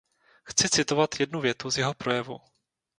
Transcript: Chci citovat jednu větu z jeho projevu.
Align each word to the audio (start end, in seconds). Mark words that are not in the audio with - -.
Chci 0.43 0.69
citovat 0.69 1.19
jednu 1.19 1.41
větu 1.41 1.71
z 1.71 1.77
jeho 1.77 1.93
projevu. 1.93 2.39